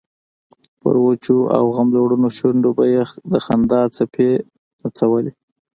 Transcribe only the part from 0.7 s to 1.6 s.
پر وچو